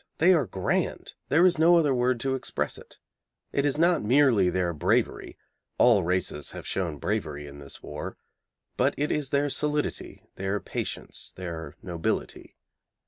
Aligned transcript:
They 0.17 0.33
are 0.33 0.47
grand. 0.47 1.13
There 1.29 1.45
is 1.45 1.59
no 1.59 1.77
other 1.77 1.93
word 1.93 2.19
to 2.21 2.33
express 2.33 2.79
it. 2.79 2.97
It 3.51 3.67
is 3.67 3.77
not 3.77 4.01
merely 4.01 4.49
their 4.49 4.73
bravery. 4.73 5.37
All 5.77 6.01
races 6.03 6.53
have 6.53 6.65
shown 6.65 6.97
bravery 6.97 7.45
in 7.45 7.59
this 7.59 7.83
war. 7.83 8.17
But 8.77 8.95
it 8.97 9.11
is 9.11 9.29
their 9.29 9.51
solidity, 9.51 10.23
their 10.37 10.59
patience, 10.59 11.33
their 11.35 11.75
nobility. 11.83 12.55